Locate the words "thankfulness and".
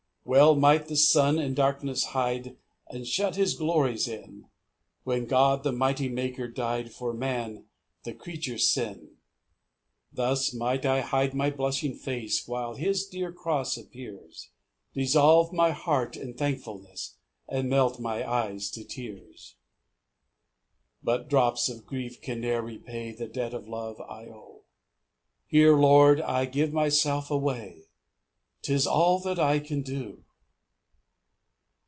16.35-17.67